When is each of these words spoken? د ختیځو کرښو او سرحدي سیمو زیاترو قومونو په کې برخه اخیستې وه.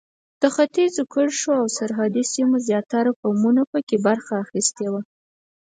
د 0.41 0.43
ختیځو 0.55 1.03
کرښو 1.13 1.51
او 1.61 1.65
سرحدي 1.77 2.23
سیمو 2.33 2.55
زیاترو 2.67 3.11
قومونو 3.21 3.63
په 3.71 3.79
کې 3.87 3.97
برخه 4.07 4.33
اخیستې 4.45 4.85
وه. 4.91 5.01